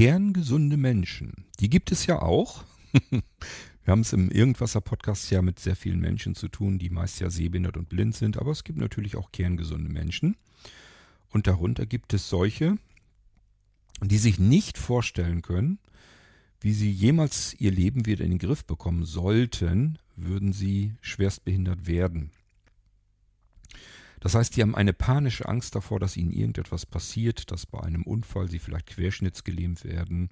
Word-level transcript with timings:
kerngesunde 0.00 0.78
Menschen, 0.78 1.44
die 1.60 1.68
gibt 1.68 1.92
es 1.92 2.06
ja 2.06 2.22
auch. 2.22 2.64
Wir 3.10 3.22
haben 3.86 4.00
es 4.00 4.14
im 4.14 4.30
Irgendwasser-Podcast 4.30 5.30
ja 5.30 5.42
mit 5.42 5.58
sehr 5.58 5.76
vielen 5.76 6.00
Menschen 6.00 6.34
zu 6.34 6.48
tun, 6.48 6.78
die 6.78 6.88
meist 6.88 7.20
ja 7.20 7.28
sehbehindert 7.28 7.76
und 7.76 7.90
blind 7.90 8.16
sind, 8.16 8.38
aber 8.38 8.50
es 8.50 8.64
gibt 8.64 8.78
natürlich 8.78 9.14
auch 9.14 9.30
kerngesunde 9.30 9.90
Menschen. 9.90 10.38
Und 11.28 11.48
darunter 11.48 11.84
gibt 11.84 12.14
es 12.14 12.30
solche, 12.30 12.78
die 14.02 14.16
sich 14.16 14.38
nicht 14.38 14.78
vorstellen 14.78 15.42
können, 15.42 15.78
wie 16.62 16.72
sie 16.72 16.90
jemals 16.90 17.54
ihr 17.60 17.70
Leben 17.70 18.06
wieder 18.06 18.24
in 18.24 18.30
den 18.30 18.38
Griff 18.38 18.64
bekommen 18.64 19.04
sollten, 19.04 19.98
würden 20.16 20.54
sie 20.54 20.94
schwerstbehindert 21.02 21.86
werden. 21.86 22.30
Das 24.20 24.34
heißt, 24.34 24.54
die 24.54 24.62
haben 24.62 24.74
eine 24.74 24.92
panische 24.92 25.48
Angst 25.48 25.74
davor, 25.74 25.98
dass 25.98 26.16
ihnen 26.16 26.30
irgendetwas 26.30 26.86
passiert, 26.86 27.50
dass 27.50 27.66
bei 27.66 27.80
einem 27.80 28.02
Unfall 28.02 28.48
sie 28.48 28.58
vielleicht 28.58 28.86
querschnittsgelähmt 28.88 29.84
werden 29.84 30.30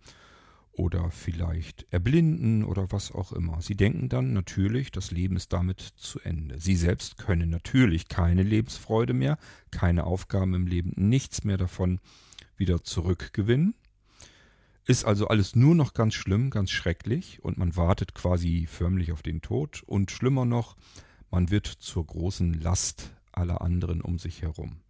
oder 0.72 1.10
vielleicht 1.10 1.86
erblinden 1.90 2.64
oder 2.64 2.92
was 2.92 3.10
auch 3.10 3.32
immer. 3.32 3.60
Sie 3.60 3.74
denken 3.74 4.08
dann 4.08 4.32
natürlich, 4.32 4.92
das 4.92 5.10
Leben 5.10 5.36
ist 5.36 5.52
damit 5.52 5.80
zu 5.80 6.20
Ende. 6.20 6.60
Sie 6.60 6.76
selbst 6.76 7.18
können 7.18 7.50
natürlich 7.50 8.08
keine 8.08 8.42
Lebensfreude 8.42 9.12
mehr, 9.12 9.38
keine 9.70 10.04
Aufgaben 10.04 10.54
im 10.54 10.66
Leben, 10.66 10.92
nichts 10.96 11.42
mehr 11.42 11.56
davon 11.56 11.98
wieder 12.56 12.84
zurückgewinnen. 12.84 13.74
Ist 14.84 15.04
also 15.04 15.28
alles 15.28 15.56
nur 15.56 15.74
noch 15.74 15.94
ganz 15.94 16.14
schlimm, 16.14 16.50
ganz 16.50 16.70
schrecklich 16.70 17.42
und 17.42 17.58
man 17.58 17.76
wartet 17.76 18.14
quasi 18.14 18.66
förmlich 18.66 19.12
auf 19.12 19.22
den 19.22 19.42
Tod 19.42 19.82
und 19.84 20.10
schlimmer 20.10 20.44
noch, 20.44 20.76
man 21.30 21.50
wird 21.50 21.66
zur 21.66 22.06
großen 22.06 22.54
Last 22.54 23.10
aller 23.38 23.62
anderen 23.62 24.00
um 24.00 24.18
sich 24.18 24.42
herum. 24.42 24.80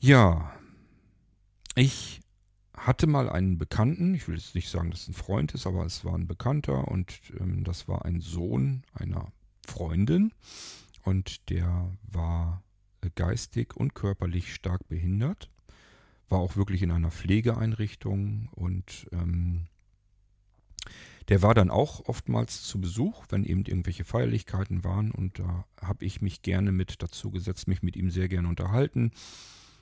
Ja, 0.00 0.52
ich 1.74 2.20
hatte 2.76 3.06
mal 3.06 3.30
einen 3.30 3.56
Bekannten, 3.56 4.14
ich 4.14 4.28
will 4.28 4.36
jetzt 4.36 4.54
nicht 4.54 4.68
sagen, 4.68 4.90
dass 4.90 5.02
es 5.02 5.08
ein 5.08 5.14
Freund 5.14 5.54
ist, 5.54 5.66
aber 5.66 5.84
es 5.86 6.04
war 6.04 6.14
ein 6.14 6.26
Bekannter 6.26 6.88
und 6.88 7.20
ähm, 7.40 7.64
das 7.64 7.88
war 7.88 8.04
ein 8.04 8.20
Sohn 8.20 8.82
einer 8.92 9.32
Freundin 9.66 10.32
und 11.04 11.48
der 11.50 11.90
war 12.02 12.62
geistig 13.14 13.76
und 13.76 13.94
körperlich 13.94 14.54
stark 14.54 14.86
behindert, 14.88 15.50
war 16.28 16.40
auch 16.40 16.56
wirklich 16.56 16.82
in 16.82 16.90
einer 16.90 17.10
Pflegeeinrichtung 17.10 18.48
und 18.52 19.06
ähm, 19.12 19.66
der 21.28 21.42
war 21.42 21.54
dann 21.54 21.70
auch 21.70 22.06
oftmals 22.06 22.62
zu 22.62 22.80
Besuch, 22.80 23.24
wenn 23.30 23.44
eben 23.44 23.64
irgendwelche 23.64 24.04
Feierlichkeiten 24.04 24.84
waren 24.84 25.10
und 25.10 25.38
da 25.38 25.64
habe 25.80 26.04
ich 26.04 26.20
mich 26.20 26.42
gerne 26.42 26.72
mit 26.72 27.02
dazu 27.02 27.30
gesetzt, 27.30 27.68
mich 27.68 27.82
mit 27.82 27.96
ihm 27.96 28.10
sehr 28.10 28.28
gerne 28.28 28.48
unterhalten. 28.48 29.12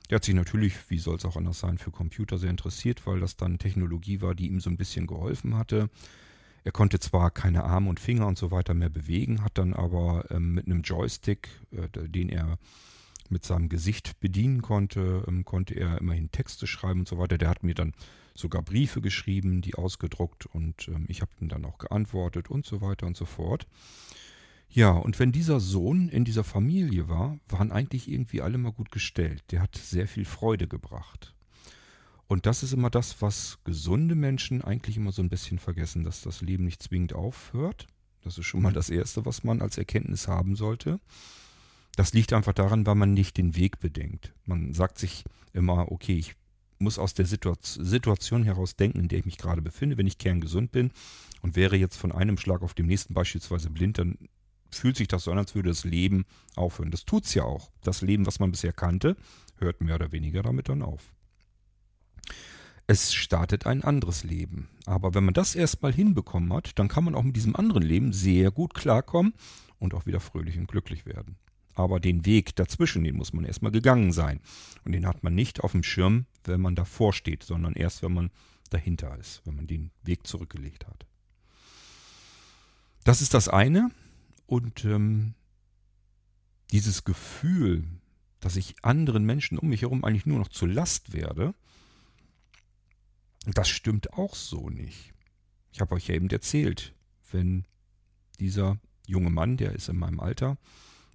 Der 0.09 0.17
hat 0.17 0.25
sich 0.25 0.35
natürlich, 0.35 0.89
wie 0.89 0.99
soll 0.99 1.15
es 1.15 1.25
auch 1.25 1.37
anders 1.37 1.59
sein, 1.59 1.77
für 1.77 1.91
Computer 1.91 2.37
sehr 2.37 2.49
interessiert, 2.49 3.05
weil 3.07 3.19
das 3.19 3.37
dann 3.37 3.57
Technologie 3.57 4.21
war, 4.21 4.35
die 4.35 4.47
ihm 4.47 4.59
so 4.59 4.69
ein 4.69 4.77
bisschen 4.77 5.07
geholfen 5.07 5.57
hatte. 5.57 5.89
Er 6.63 6.71
konnte 6.71 6.99
zwar 6.99 7.31
keine 7.31 7.63
Arme 7.63 7.89
und 7.89 7.99
Finger 7.99 8.27
und 8.27 8.37
so 8.37 8.51
weiter 8.51 8.73
mehr 8.73 8.89
bewegen, 8.89 9.43
hat 9.43 9.57
dann 9.57 9.73
aber 9.73 10.25
ähm, 10.29 10.53
mit 10.53 10.65
einem 10.65 10.81
Joystick, 10.81 11.49
äh, 11.71 12.07
den 12.07 12.29
er 12.29 12.57
mit 13.33 13.43
seinem 13.43 13.67
Gesicht 13.67 14.19
bedienen 14.21 14.61
konnte, 14.61 15.25
ähm, 15.27 15.43
konnte 15.43 15.73
er 15.73 15.99
immerhin 15.99 16.31
Texte 16.31 16.67
schreiben 16.67 17.01
und 17.01 17.07
so 17.09 17.17
weiter. 17.17 17.37
Der 17.37 17.49
hat 17.49 17.63
mir 17.63 17.75
dann 17.75 17.93
sogar 18.33 18.61
Briefe 18.61 19.01
geschrieben, 19.01 19.61
die 19.61 19.75
ausgedruckt 19.75 20.45
und 20.45 20.87
ähm, 20.87 21.05
ich 21.09 21.21
habe 21.21 21.31
ihm 21.41 21.49
dann 21.49 21.65
auch 21.65 21.77
geantwortet 21.77 22.49
und 22.49 22.65
so 22.65 22.79
weiter 22.79 23.05
und 23.05 23.17
so 23.17 23.25
fort. 23.25 23.67
Ja, 24.69 24.91
und 24.91 25.19
wenn 25.19 25.31
dieser 25.31 25.59
Sohn 25.59 26.09
in 26.09 26.25
dieser 26.25 26.43
Familie 26.43 27.07
war, 27.07 27.37
waren 27.47 27.71
eigentlich 27.71 28.09
irgendwie 28.09 28.41
alle 28.41 28.57
mal 28.57 28.71
gut 28.71 28.91
gestellt. 28.91 29.43
Der 29.51 29.61
hat 29.61 29.75
sehr 29.75 30.07
viel 30.07 30.25
Freude 30.25 30.67
gebracht. 30.67 31.35
Und 32.27 32.47
das 32.47 32.63
ist 32.63 32.73
immer 32.73 32.89
das, 32.89 33.21
was 33.21 33.59
gesunde 33.65 34.15
Menschen 34.15 34.63
eigentlich 34.63 34.97
immer 34.97 35.11
so 35.11 35.21
ein 35.21 35.29
bisschen 35.29 35.59
vergessen, 35.59 36.03
dass 36.03 36.21
das 36.21 36.41
Leben 36.41 36.63
nicht 36.63 36.81
zwingend 36.81 37.13
aufhört. 37.13 37.85
Das 38.23 38.39
ist 38.39 38.45
schon 38.45 38.63
mal 38.63 38.73
das 38.73 38.89
Erste, 38.89 39.25
was 39.25 39.43
man 39.43 39.61
als 39.61 39.77
Erkenntnis 39.77 40.27
haben 40.27 40.55
sollte. 40.55 40.99
Das 41.95 42.13
liegt 42.13 42.33
einfach 42.33 42.53
daran, 42.53 42.85
weil 42.85 42.95
man 42.95 43.13
nicht 43.13 43.37
den 43.37 43.55
Weg 43.55 43.79
bedenkt. 43.79 44.33
Man 44.45 44.73
sagt 44.73 44.97
sich 44.97 45.23
immer, 45.53 45.91
okay, 45.91 46.17
ich 46.17 46.35
muss 46.79 46.99
aus 46.99 47.13
der 47.13 47.25
Situation 47.25 48.43
heraus 48.43 48.75
denken, 48.75 48.99
in 48.99 49.07
der 49.07 49.19
ich 49.19 49.25
mich 49.25 49.37
gerade 49.37 49.61
befinde, 49.61 49.97
wenn 49.97 50.07
ich 50.07 50.17
kerngesund 50.17 50.71
bin 50.71 50.91
und 51.41 51.55
wäre 51.55 51.77
jetzt 51.77 51.97
von 51.97 52.11
einem 52.11 52.37
Schlag 52.37 52.61
auf 52.61 52.73
dem 52.73 52.87
nächsten 52.87 53.13
beispielsweise 53.13 53.69
blind, 53.69 53.99
dann 53.99 54.17
fühlt 54.69 54.97
sich 54.97 55.07
das 55.07 55.23
so 55.23 55.31
an, 55.31 55.37
als 55.37 55.55
würde 55.55 55.69
das 55.69 55.85
Leben 55.85 56.25
aufhören. 56.55 56.91
Das 56.91 57.05
tut 57.05 57.25
es 57.25 57.33
ja 57.35 57.43
auch. 57.43 57.71
Das 57.83 58.01
Leben, 58.01 58.25
was 58.25 58.39
man 58.39 58.51
bisher 58.51 58.73
kannte, 58.73 59.15
hört 59.57 59.81
mehr 59.81 59.95
oder 59.95 60.11
weniger 60.11 60.41
damit 60.41 60.69
dann 60.69 60.81
auf. 60.81 61.13
Es 62.85 63.13
startet 63.13 63.65
ein 63.65 63.83
anderes 63.83 64.23
Leben. 64.23 64.67
Aber 64.85 65.13
wenn 65.13 65.23
man 65.23 65.33
das 65.33 65.55
erstmal 65.55 65.93
hinbekommen 65.93 66.51
hat, 66.51 66.77
dann 66.79 66.89
kann 66.89 67.05
man 67.05 67.15
auch 67.15 67.23
mit 67.23 67.35
diesem 67.35 67.55
anderen 67.55 67.83
Leben 67.83 68.11
sehr 68.11 68.51
gut 68.51 68.73
klarkommen 68.73 69.33
und 69.79 69.93
auch 69.93 70.05
wieder 70.05 70.19
fröhlich 70.19 70.57
und 70.57 70.67
glücklich 70.67 71.05
werden. 71.05 71.37
Aber 71.75 71.99
den 71.99 72.25
Weg 72.25 72.55
dazwischen, 72.55 73.03
den 73.03 73.15
muss 73.15 73.33
man 73.33 73.45
erstmal 73.45 73.71
gegangen 73.71 74.11
sein. 74.11 74.39
Und 74.85 74.91
den 74.91 75.07
hat 75.07 75.23
man 75.23 75.33
nicht 75.33 75.61
auf 75.61 75.71
dem 75.71 75.83
Schirm, 75.83 76.25
wenn 76.43 76.61
man 76.61 76.75
davor 76.75 77.13
steht, 77.13 77.43
sondern 77.43 77.73
erst, 77.73 78.03
wenn 78.03 78.13
man 78.13 78.31
dahinter 78.69 79.17
ist, 79.17 79.41
wenn 79.45 79.55
man 79.55 79.67
den 79.67 79.91
Weg 80.03 80.27
zurückgelegt 80.27 80.85
hat. 80.87 81.05
Das 83.03 83.21
ist 83.21 83.33
das 83.33 83.47
eine. 83.47 83.91
Und 84.45 84.85
ähm, 84.85 85.33
dieses 86.71 87.03
Gefühl, 87.03 87.83
dass 88.39 88.55
ich 88.55 88.75
anderen 88.83 89.25
Menschen 89.25 89.57
um 89.57 89.69
mich 89.69 89.81
herum 89.81 90.03
eigentlich 90.03 90.25
nur 90.25 90.39
noch 90.39 90.49
zur 90.49 90.67
Last 90.67 91.13
werde, 91.13 91.53
das 93.45 93.67
stimmt 93.67 94.13
auch 94.13 94.35
so 94.35 94.69
nicht. 94.69 95.13
Ich 95.71 95.81
habe 95.81 95.95
euch 95.95 96.07
ja 96.07 96.15
eben 96.15 96.29
erzählt, 96.29 96.93
wenn 97.31 97.65
dieser 98.39 98.79
junge 99.07 99.29
Mann, 99.29 99.57
der 99.57 99.73
ist 99.73 99.89
in 99.89 99.97
meinem 99.97 100.19
Alter, 100.19 100.57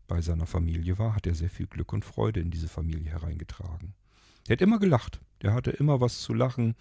bei 0.08 0.20
seiner 0.20 0.46
Familie 0.46 0.98
war, 0.98 1.14
hat 1.14 1.26
er 1.26 1.34
sehr 1.34 1.50
viel 1.50 1.66
Glück 1.66 1.92
und 1.92 2.04
Freude 2.04 2.40
in 2.40 2.50
diese 2.50 2.66
Familie 2.66 3.12
hereingetragen. 3.12 3.94
Der 4.48 4.54
hat 4.54 4.62
immer 4.62 4.80
gelacht, 4.80 5.20
der 5.42 5.54
hatte 5.54 5.70
immer 5.70 6.00
was 6.00 6.20
zu 6.20 6.34
lachen, 6.34 6.74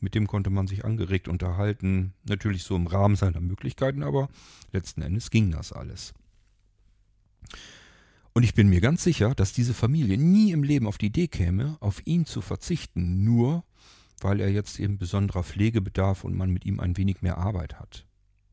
mit 0.00 0.14
dem 0.14 0.26
konnte 0.26 0.50
man 0.50 0.66
sich 0.66 0.84
angeregt 0.84 1.28
unterhalten, 1.28 2.12
natürlich 2.28 2.64
so 2.64 2.76
im 2.76 2.86
Rahmen 2.86 3.16
seiner 3.16 3.40
Möglichkeiten, 3.40 4.02
aber 4.02 4.28
letzten 4.72 5.00
Endes 5.00 5.30
ging 5.30 5.50
das 5.50 5.72
alles. 5.72 6.12
Und 8.34 8.42
ich 8.42 8.54
bin 8.54 8.68
mir 8.68 8.80
ganz 8.80 9.04
sicher, 9.04 9.34
dass 9.34 9.52
diese 9.52 9.74
Familie 9.74 10.18
nie 10.18 10.50
im 10.50 10.64
Leben 10.64 10.88
auf 10.88 10.98
die 10.98 11.06
Idee 11.06 11.28
käme, 11.28 11.76
auf 11.80 12.04
ihn 12.04 12.26
zu 12.26 12.40
verzichten, 12.40 13.22
nur 13.22 13.64
weil 14.20 14.40
er 14.40 14.50
jetzt 14.50 14.80
eben 14.80 14.98
besonderer 14.98 15.44
Pflege 15.44 15.80
bedarf 15.80 16.24
und 16.24 16.36
man 16.36 16.50
mit 16.50 16.64
ihm 16.64 16.80
ein 16.80 16.96
wenig 16.96 17.22
mehr 17.22 17.38
Arbeit 17.38 17.78
hat, 17.78 18.06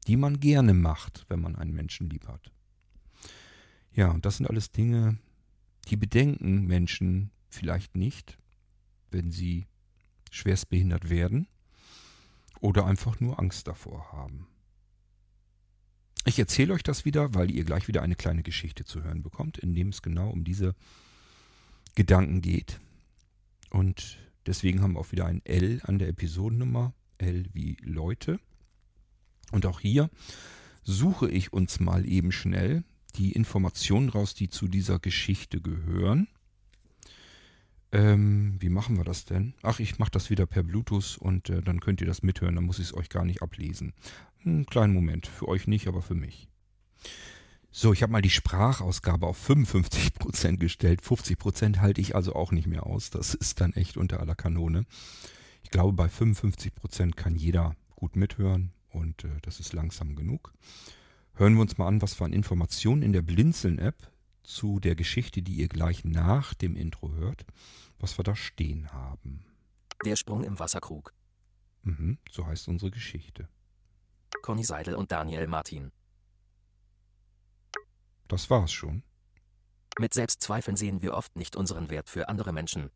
die 0.08 0.18
man 0.18 0.40
gerne 0.40 0.74
macht, 0.74 1.26
wenn 1.30 1.42
man 1.42 1.56
einen 1.56 1.74
Menschen 1.74 2.10
lieb 2.10 2.28
hat. 2.28 2.52
Ja, 3.94 4.12
und 4.12 4.26
das 4.26 4.38
sind 4.38 4.48
alles 4.48 4.72
Dinge, 4.72 5.18
die 5.90 5.98
bedenken 5.98 6.66
Menschen 6.66 7.32
vielleicht 7.50 7.96
nicht, 7.96 8.38
wenn 9.10 9.32
sie 9.32 9.68
schwerstbehindert 10.32 11.10
werden 11.10 11.48
oder 12.62 12.86
einfach 12.86 13.20
nur 13.20 13.40
Angst 13.40 13.68
davor 13.68 14.12
haben. 14.12 14.48
Ich 16.26 16.38
erzähle 16.38 16.74
euch 16.74 16.84
das 16.84 17.04
wieder, 17.04 17.34
weil 17.34 17.52
ihr 17.52 17.64
gleich 17.64 17.88
wieder 17.88 18.04
eine 18.04 18.16
kleine 18.16 18.44
Geschichte 18.44 18.86
zu 18.86 19.04
hören 19.04 19.24
bekommt, 19.24 19.58
in 19.58 19.74
dem 19.74 19.90
es 19.90 20.02
genau 20.02 20.30
um 20.30 20.44
diese 20.44 20.76
Gedanken 21.96 22.42
geht. 22.42 22.80
Und 23.72 24.20
deswegen 24.46 24.82
haben 24.82 24.94
wir 24.94 25.00
auch 25.00 25.12
wieder 25.12 25.26
ein 25.26 25.44
L 25.46 25.82
an 25.84 25.98
der 25.98 26.10
Episodennummer, 26.10 26.94
L 27.18 27.48
wie 27.54 27.76
Leute. 27.82 28.40
Und 29.52 29.66
auch 29.66 29.80
hier 29.80 30.10
suche 30.84 31.30
ich 31.30 31.52
uns 31.52 31.80
mal 31.80 32.08
eben 32.08 32.32
schnell 32.32 32.84
die 33.16 33.32
Informationen 33.32 34.10
raus, 34.10 34.34
die 34.34 34.50
zu 34.50 34.68
dieser 34.68 35.00
Geschichte 35.00 35.62
gehören. 35.62 36.28
Ähm, 37.92 38.56
wie 38.60 38.70
machen 38.70 38.98
wir 38.98 39.04
das 39.04 39.26
denn? 39.26 39.54
Ach, 39.64 39.80
ich 39.80 40.00
mache 40.00 40.12
das 40.12 40.30
wieder 40.30 40.46
per 40.46 40.64
Bluetooth 40.64 41.18
und 41.20 41.50
äh, 41.50 41.62
dann 41.62 41.82
könnt 41.82 42.00
ihr 42.00 42.08
das 42.08 42.24
mithören, 42.24 42.56
dann 42.56 42.64
muss 42.64 42.80
ich 42.80 42.86
es 42.86 42.94
euch 42.94 43.10
gar 43.10 43.26
nicht 43.26 43.42
ablesen. 43.42 43.94
Einen 44.46 44.66
kleinen 44.66 44.94
Moment, 44.94 45.28
für 45.28 45.48
euch 45.48 45.68
nicht, 45.68 45.88
aber 45.88 46.02
für 46.02 46.16
mich. 46.16 46.48
So, 47.70 47.94
ich 47.94 48.02
habe 48.02 48.12
mal 48.12 48.22
die 48.22 48.30
Sprachausgabe 48.30 49.26
auf 49.28 49.50
55% 49.50 50.58
gestellt. 50.58 51.02
50% 51.02 51.78
halte 51.80 52.02
ich 52.02 52.16
also 52.16 52.36
auch 52.36 52.52
nicht 52.52 52.68
mehr 52.68 52.86
aus. 52.86 53.10
Das 53.10 53.34
ist 53.34 53.62
dann 53.62 53.74
echt 53.74 53.98
unter 53.98 54.20
aller 54.20 54.36
Kanone. 54.36 54.86
Ich 55.64 55.70
glaube, 55.70 55.94
bei 55.94 56.08
55% 56.08 57.14
kann 57.14 57.36
jeder 57.36 57.76
gut 57.96 58.16
mithören 58.16 58.74
und 58.90 59.24
äh, 59.24 59.30
das 59.42 59.60
ist 59.60 59.74
langsam 59.74 60.16
genug. 60.16 60.54
Hören 61.42 61.56
wir 61.56 61.62
uns 61.62 61.80
mal 61.80 61.88
an, 61.88 62.04
was 62.04 62.14
für 62.14 62.26
an 62.26 62.34
Informationen 62.34 63.02
in 63.02 63.14
der 63.14 63.24
Blinzeln-App 63.24 63.96
zu 64.44 64.80
der 64.80 64.94
Geschichte, 64.94 65.42
die 65.42 65.56
ihr 65.56 65.70
gleich 65.70 66.06
nach 66.06 66.54
dem 66.54 66.76
Intro 66.76 67.14
hört, 67.14 67.48
was 67.98 68.20
wir 68.20 68.24
da 68.24 68.36
stehen 68.36 68.94
haben. 68.94 69.44
Der 70.06 70.16
Sprung 70.18 70.44
im 70.44 70.60
Wasserkrug. 70.60 71.16
Mhm, 71.82 72.20
so 72.30 72.46
heißt 72.46 72.68
unsere 72.68 72.92
Geschichte. 72.92 73.50
Conny 74.44 74.64
Seidel 74.64 74.94
und 74.94 75.12
Daniel 75.12 75.48
Martin. 75.48 75.92
Das 78.28 78.52
war's 78.52 78.72
schon. 78.72 79.02
Mit 79.98 80.14
Selbstzweifeln 80.14 80.78
sehen 80.78 81.02
wir 81.02 81.16
oft 81.16 81.36
nicht 81.38 81.56
unseren 81.56 81.90
Wert 81.90 82.08
für 82.08 82.30
andere 82.30 82.54
Menschen. 82.54 82.92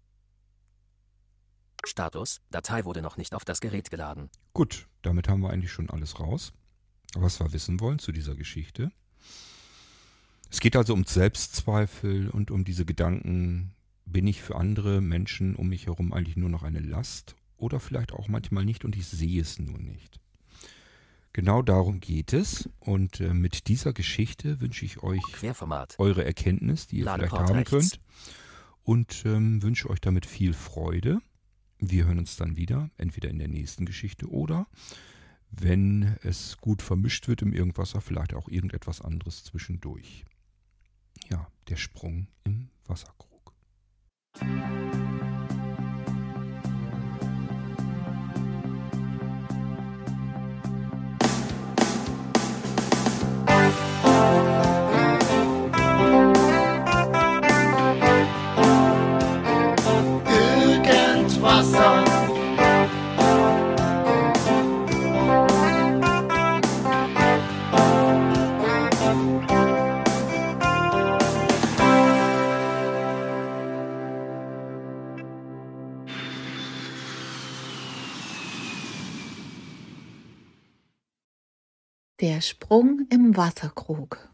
Status, 1.83 2.41
Datei 2.51 2.85
wurde 2.85 3.01
noch 3.01 3.17
nicht 3.17 3.33
auf 3.33 3.43
das 3.43 3.59
Gerät 3.59 3.89
geladen. 3.89 4.29
Gut, 4.53 4.87
damit 5.01 5.29
haben 5.29 5.41
wir 5.41 5.49
eigentlich 5.49 5.71
schon 5.71 5.89
alles 5.89 6.19
raus, 6.19 6.53
was 7.21 7.39
wir 7.39 7.53
wissen 7.53 7.79
wollen 7.79 7.99
zu 7.99 8.11
dieser 8.11 8.35
Geschichte. 8.35 8.91
Es 10.49 10.59
geht 10.59 10.75
also 10.75 10.93
um 10.93 11.03
Selbstzweifel 11.03 12.29
und 12.29 12.51
um 12.51 12.63
diese 12.63 12.85
Gedanken, 12.85 13.73
bin 14.05 14.27
ich 14.27 14.41
für 14.41 14.55
andere 14.55 15.01
Menschen 15.01 15.55
um 15.55 15.69
mich 15.69 15.87
herum 15.87 16.13
eigentlich 16.13 16.37
nur 16.37 16.49
noch 16.49 16.63
eine 16.63 16.79
Last 16.79 17.35
oder 17.57 17.79
vielleicht 17.79 18.13
auch 18.13 18.27
manchmal 18.27 18.63
nicht 18.63 18.85
und 18.85 18.95
ich 18.95 19.07
sehe 19.07 19.41
es 19.41 19.59
nur 19.59 19.79
nicht. 19.79 20.19
Genau 21.33 21.61
darum 21.61 21.99
geht 21.99 22.31
es 22.31 22.69
und 22.79 23.19
äh, 23.19 23.33
mit 23.33 23.67
dieser 23.67 23.91
Geschichte 23.91 24.61
wünsche 24.61 24.85
ich 24.85 25.03
euch 25.03 25.21
Querformat. 25.33 25.95
eure 25.97 26.23
Erkenntnis, 26.23 26.87
die 26.87 26.99
ihr 26.99 27.05
Ladeport 27.05 27.29
vielleicht 27.29 27.49
haben 27.49 27.57
rechts. 27.57 27.71
könnt 27.71 27.99
und 28.83 29.23
ähm, 29.25 29.61
wünsche 29.61 29.89
euch 29.89 29.99
damit 29.99 30.25
viel 30.25 30.53
Freude. 30.53 31.19
Wir 31.79 32.05
hören 32.05 32.19
uns 32.19 32.37
dann 32.37 32.55
wieder, 32.55 32.89
entweder 32.97 33.29
in 33.29 33.39
der 33.39 33.49
nächsten 33.49 33.85
Geschichte 33.85 34.29
oder 34.29 34.67
wenn 35.51 36.17
es 36.23 36.57
gut 36.57 36.81
vermischt 36.81 37.27
wird 37.27 37.41
im 37.41 37.53
Irgendwasser, 37.53 38.01
vielleicht 38.01 38.33
auch 38.33 38.47
irgendetwas 38.47 39.01
anderes 39.01 39.43
zwischendurch. 39.43 40.25
Ja, 41.29 41.47
der 41.69 41.77
Sprung 41.77 42.27
im 42.43 42.69
Wasserkrug. 42.85 43.53
Irgendwasser. 44.35 45.44
Sprung 82.47 83.07
im 83.09 83.35
Wasserkrug. 83.35 84.29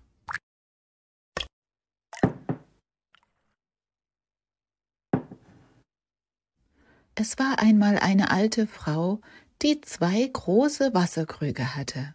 Es 7.15 7.39
war 7.39 7.59
einmal 7.59 7.97
eine 7.99 8.31
alte 8.31 8.67
Frau, 8.67 9.21
die 9.61 9.79
zwei 9.79 10.27
große 10.27 10.93
Wasserkrüge 10.93 11.77
hatte. 11.77 12.13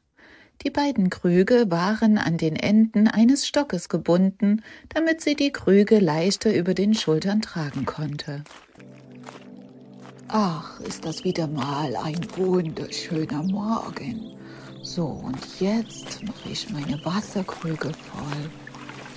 Die 0.61 0.71
beiden 0.71 1.09
Krüge 1.09 1.71
waren 1.71 2.19
an 2.19 2.37
den 2.37 2.57
Enden 2.57 3.09
eines 3.09 3.47
Stockes 3.47 3.89
gebunden, 3.89 4.63
damit 4.91 5.23
sie 5.23 5.35
die 5.35 5.51
Krüge 5.51 5.99
leichter 5.99 6.55
über 6.55 6.75
den 6.75 6.93
Schultern 6.93 7.41
tragen 7.41 7.87
konnte. 7.87 8.45
Ach, 10.29 10.79
ist 10.81 11.07
das 11.07 11.25
wieder 11.25 11.47
mal 11.47 11.97
ein 11.97 12.21
wunderschöner 12.37 13.43
Morgen. 13.45 14.37
So, 14.87 15.05
und 15.05 15.61
jetzt 15.61 16.23
mache 16.23 16.49
ich 16.49 16.71
meine 16.71 17.05
Wasserkrüge 17.05 17.91
voll. 17.93 18.51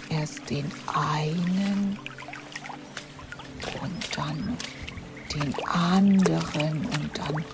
Erst 0.10 0.50
den 0.50 0.66
einen 0.88 1.96
und 3.80 4.18
dann 4.18 4.58
den 5.32 5.54
anderen 5.66 6.86
und 6.86 7.12
dann 7.14 7.46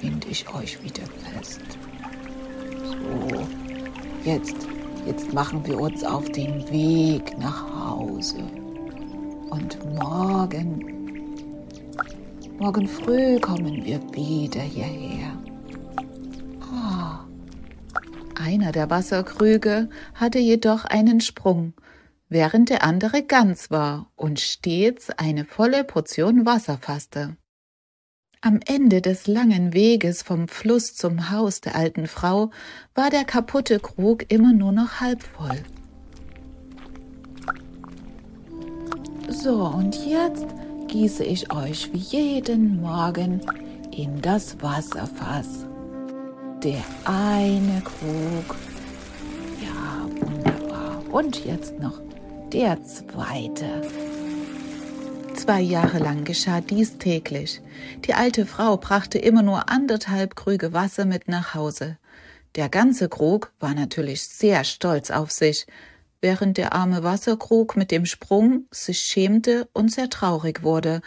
binde 0.00 0.28
ich 0.28 0.48
euch 0.54 0.82
wieder 0.82 1.02
fest. 1.34 1.60
So, 2.84 3.46
jetzt, 4.24 4.56
jetzt 5.04 5.30
machen 5.34 5.64
wir 5.66 5.78
uns 5.78 6.02
auf 6.04 6.24
den 6.32 6.66
Weg 6.70 7.38
nach 7.38 7.62
Hause. 7.90 8.38
Und 9.50 9.94
morgen, 9.94 11.20
morgen 12.58 12.88
früh 12.88 13.38
kommen 13.40 13.84
wir 13.84 14.00
wieder 14.14 14.62
hierher. 14.62 15.36
Einer 18.46 18.70
der 18.70 18.90
Wasserkrüge 18.90 19.88
hatte 20.14 20.38
jedoch 20.38 20.84
einen 20.84 21.20
Sprung, 21.20 21.72
während 22.28 22.70
der 22.70 22.84
andere 22.84 23.24
ganz 23.24 23.72
war 23.72 24.12
und 24.14 24.38
stets 24.38 25.10
eine 25.10 25.44
volle 25.44 25.82
Portion 25.82 26.46
Wasser 26.46 26.78
fasste. 26.78 27.36
Am 28.40 28.60
Ende 28.64 29.02
des 29.02 29.26
langen 29.26 29.72
Weges 29.72 30.22
vom 30.22 30.46
Fluss 30.46 30.94
zum 30.94 31.32
Haus 31.32 31.60
der 31.60 31.74
alten 31.74 32.06
Frau 32.06 32.52
war 32.94 33.10
der 33.10 33.24
kaputte 33.24 33.80
Krug 33.80 34.30
immer 34.30 34.52
nur 34.52 34.70
noch 34.70 35.00
halb 35.00 35.24
voll. 35.24 35.60
So, 39.28 39.64
und 39.64 40.06
jetzt 40.06 40.46
gieße 40.86 41.24
ich 41.24 41.52
euch 41.52 41.92
wie 41.92 41.98
jeden 41.98 42.80
Morgen 42.80 43.40
in 43.90 44.22
das 44.22 44.62
Wasserfass. 44.62 45.66
Der 46.62 46.82
eine 47.04 47.82
Krug. 47.82 48.56
Ja, 49.62 50.08
wunderbar. 50.26 51.02
Und 51.12 51.44
jetzt 51.44 51.78
noch 51.78 52.00
der 52.50 52.82
zweite. 52.82 53.82
Zwei 55.34 55.60
Jahre 55.60 55.98
lang 55.98 56.24
geschah 56.24 56.62
dies 56.62 56.96
täglich. 56.96 57.60
Die 58.06 58.14
alte 58.14 58.46
Frau 58.46 58.78
brachte 58.78 59.18
immer 59.18 59.42
nur 59.42 59.68
anderthalb 59.68 60.34
Krüge 60.34 60.72
Wasser 60.72 61.04
mit 61.04 61.28
nach 61.28 61.54
Hause. 61.54 61.98
Der 62.54 62.70
ganze 62.70 63.10
Krug 63.10 63.52
war 63.60 63.74
natürlich 63.74 64.22
sehr 64.22 64.64
stolz 64.64 65.10
auf 65.10 65.30
sich, 65.30 65.66
während 66.22 66.56
der 66.56 66.72
arme 66.72 67.02
Wasserkrug 67.02 67.76
mit 67.76 67.90
dem 67.90 68.06
Sprung 68.06 68.64
sich 68.70 69.00
schämte 69.00 69.68
und 69.74 69.92
sehr 69.92 70.08
traurig 70.08 70.62
wurde, 70.62 71.02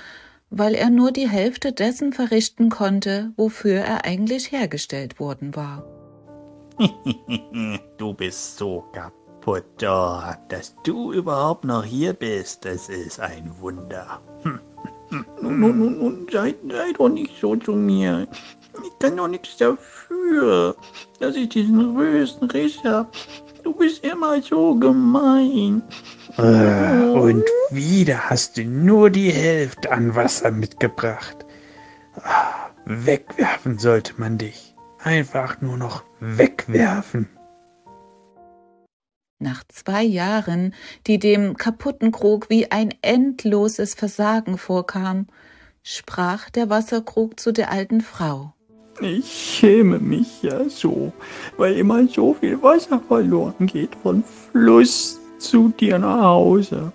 weil 0.49 0.73
er 0.73 0.89
nur 0.89 1.11
die 1.11 1.29
Hälfte 1.29 1.71
dessen 1.71 2.13
verrichten 2.13 2.69
konnte, 2.69 3.31
wofür 3.35 3.79
er 3.79 4.05
eigentlich 4.05 4.51
hergestellt 4.51 5.19
worden 5.19 5.55
war. 5.55 5.83
Du 7.97 8.13
bist 8.13 8.57
so 8.57 8.85
kaputt, 8.93 9.65
oh, 9.83 10.21
dass 10.47 10.73
du 10.83 11.11
überhaupt 11.11 11.65
noch 11.65 11.83
hier 11.83 12.13
bist. 12.13 12.63
Das 12.63 12.87
ist 12.87 13.19
ein 13.19 13.51
Wunder. 13.59 14.21
Nun, 15.11 15.59
nun, 15.59 15.79
nun, 15.79 15.97
nun, 15.97 16.27
sei, 16.31 16.53
sei 16.69 16.93
doch 16.93 17.09
nicht 17.09 17.33
so 17.41 17.55
zu 17.55 17.71
mir. 17.71 18.27
Ich 18.83 18.99
kann 18.99 19.17
doch 19.17 19.27
nichts 19.27 19.57
dafür, 19.57 20.75
dass 21.19 21.35
ich 21.35 21.49
diesen 21.49 21.95
bösen 21.95 22.49
Riss 22.51 22.77
hab. 22.83 23.11
Du 23.63 23.73
bist 23.73 24.03
immer 24.05 24.39
so 24.41 24.75
gemein. 24.75 25.81
Äh, 26.39 27.19
Und 27.19 27.43
wieder 27.69 28.29
hast 28.29 28.57
du 28.57 28.63
nur 28.63 29.09
die 29.09 29.31
Hälfte 29.31 29.91
an 29.91 30.15
Wasser 30.15 30.51
mitgebracht. 30.51 31.45
Ah, 32.23 32.69
Wegwerfen 32.85 33.77
sollte 33.77 34.13
man 34.17 34.37
dich. 34.37 34.73
Einfach 35.03 35.59
nur 35.61 35.77
noch 35.77 36.03
wegwerfen. 36.19 37.27
Nach 39.39 39.63
zwei 39.67 40.03
Jahren, 40.03 40.73
die 41.07 41.19
dem 41.19 41.55
kaputten 41.55 42.11
Krug 42.11 42.49
wie 42.49 42.71
ein 42.71 42.93
endloses 43.01 43.93
Versagen 43.93 44.57
vorkam, 44.57 45.27
sprach 45.83 46.49
der 46.49 46.69
Wasserkrug 46.69 47.39
zu 47.39 47.51
der 47.51 47.71
alten 47.71 48.01
Frau. 48.01 48.53
Ich 49.01 49.57
schäme 49.57 49.99
mich 49.99 50.41
ja 50.41 50.67
so, 50.67 51.13
weil 51.57 51.75
immer 51.75 52.05
so 52.07 52.33
viel 52.33 52.61
Wasser 52.61 53.01
verloren 53.07 53.67
geht 53.67 53.95
von 54.03 54.23
Fluss 54.23 55.19
zu 55.39 55.69
dir 55.69 55.99
nach 55.99 56.21
Hause. 56.21 56.91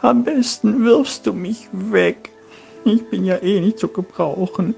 Am 0.00 0.24
besten 0.24 0.84
wirfst 0.84 1.26
du 1.26 1.32
mich 1.32 1.68
weg. 1.72 2.30
Ich 2.84 3.08
bin 3.10 3.24
ja 3.24 3.36
eh 3.42 3.60
nicht 3.60 3.78
zu 3.78 3.88
gebrauchen. 3.88 4.74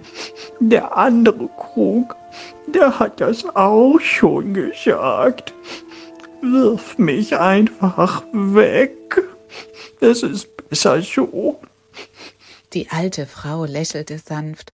Der 0.58 0.96
andere 0.96 1.48
Krug, 1.56 2.16
der 2.66 2.98
hat 2.98 3.20
das 3.20 3.44
auch 3.54 4.00
schon 4.00 4.54
gesagt. 4.54 5.54
Wirf 6.40 6.98
mich 6.98 7.36
einfach 7.36 8.22
weg. 8.32 9.22
Das 10.00 10.22
ist 10.22 10.48
besser 10.68 11.02
so. 11.02 11.60
Die 12.72 12.88
alte 12.90 13.26
Frau 13.26 13.64
lächelte 13.64 14.18
sanft. 14.18 14.72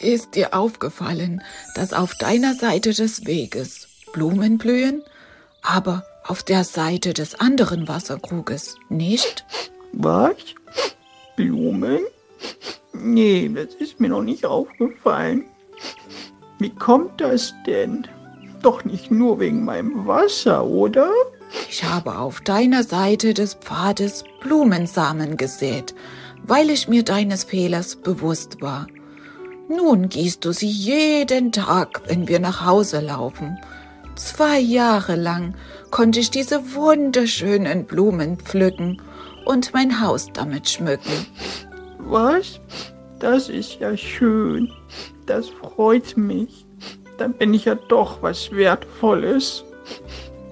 Ist 0.00 0.34
dir 0.34 0.52
aufgefallen, 0.52 1.42
dass 1.74 1.92
auf 1.92 2.14
deiner 2.16 2.54
Seite 2.54 2.92
des 2.92 3.24
Weges 3.24 3.88
Blumen 4.12 4.58
blühen, 4.58 5.02
aber 5.64 6.04
auf 6.24 6.42
der 6.42 6.62
Seite 6.64 7.12
des 7.12 7.40
anderen 7.40 7.88
Wasserkruges 7.88 8.76
nicht? 8.88 9.44
Was? 9.92 10.36
Blumen? 11.36 12.00
Nee, 12.92 13.50
das 13.52 13.74
ist 13.74 13.98
mir 13.98 14.08
noch 14.08 14.22
nicht 14.22 14.46
aufgefallen. 14.46 15.44
Wie 16.58 16.70
kommt 16.70 17.20
das 17.20 17.52
denn? 17.66 18.06
Doch 18.62 18.84
nicht 18.84 19.10
nur 19.10 19.40
wegen 19.40 19.64
meinem 19.64 20.06
Wasser, 20.06 20.64
oder? 20.64 21.10
Ich 21.68 21.84
habe 21.84 22.18
auf 22.18 22.40
deiner 22.40 22.82
Seite 22.82 23.34
des 23.34 23.54
Pfades 23.54 24.24
Blumensamen 24.40 25.36
gesät, 25.36 25.94
weil 26.42 26.70
ich 26.70 26.88
mir 26.88 27.02
deines 27.02 27.44
Fehlers 27.44 27.96
bewusst 27.96 28.62
war. 28.62 28.86
Nun 29.68 30.08
gießt 30.08 30.44
du 30.44 30.52
sie 30.52 30.68
jeden 30.68 31.52
Tag, 31.52 32.02
wenn 32.06 32.28
wir 32.28 32.38
nach 32.38 32.64
Hause 32.64 33.00
laufen. 33.00 33.58
Zwei 34.16 34.60
Jahre 34.60 35.16
lang 35.16 35.54
konnte 35.90 36.20
ich 36.20 36.30
diese 36.30 36.74
wunderschönen 36.74 37.84
Blumen 37.84 38.36
pflücken 38.36 39.02
und 39.44 39.74
mein 39.74 40.00
Haus 40.00 40.28
damit 40.32 40.68
schmücken. 40.68 41.26
Was? 41.98 42.60
Das 43.18 43.48
ist 43.48 43.80
ja 43.80 43.96
schön. 43.96 44.70
Das 45.26 45.48
freut 45.48 46.16
mich. 46.16 46.64
Dann 47.18 47.32
bin 47.32 47.54
ich 47.54 47.64
ja 47.64 47.74
doch 47.74 48.22
was 48.22 48.50
Wertvolles. 48.52 49.64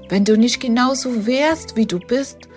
Wenn 0.08 0.24
du 0.24 0.36
nicht 0.36 0.60
genauso 0.60 1.26
wärst, 1.26 1.76
wie 1.76 1.86
du 1.86 1.98
bist, 1.98 2.48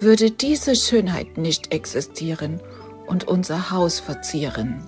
würde 0.00 0.30
diese 0.30 0.74
Schönheit 0.74 1.38
nicht 1.38 1.72
existieren 1.72 2.60
und 3.06 3.28
unser 3.28 3.70
Haus 3.70 4.00
verzieren. 4.00 4.82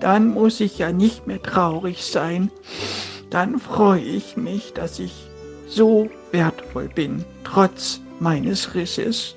Dann 0.00 0.28
muss 0.28 0.60
ich 0.60 0.78
ja 0.78 0.92
nicht 0.92 1.26
mehr 1.26 1.42
traurig 1.42 2.04
sein. 2.04 2.50
Dann 3.34 3.58
freue 3.58 4.00
ich 4.00 4.36
mich, 4.36 4.74
dass 4.74 5.00
ich 5.00 5.28
so 5.66 6.08
wertvoll 6.30 6.88
bin, 6.88 7.24
trotz 7.42 8.00
meines 8.20 8.76
Risses. 8.76 9.34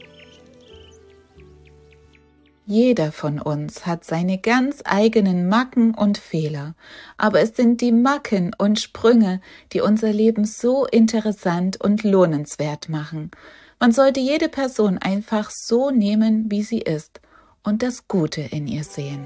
Jeder 2.67 3.11
von 3.11 3.41
uns 3.41 3.87
hat 3.87 4.03
seine 4.03 4.37
ganz 4.37 4.83
eigenen 4.85 5.49
Macken 5.49 5.95
und 5.95 6.19
Fehler, 6.19 6.75
aber 7.17 7.39
es 7.39 7.55
sind 7.55 7.81
die 7.81 7.91
Macken 7.91 8.51
und 8.55 8.79
Sprünge, 8.79 9.41
die 9.73 9.81
unser 9.81 10.13
Leben 10.13 10.45
so 10.45 10.85
interessant 10.85 11.81
und 11.81 12.03
lohnenswert 12.03 12.89
machen. 12.89 13.31
Man 13.79 13.93
sollte 13.93 14.19
jede 14.19 14.47
Person 14.47 14.99
einfach 14.99 15.49
so 15.49 15.89
nehmen, 15.89 16.51
wie 16.51 16.61
sie 16.61 16.81
ist 16.81 17.19
und 17.63 17.81
das 17.81 18.07
Gute 18.07 18.41
in 18.41 18.67
ihr 18.67 18.83
sehen. 18.83 19.25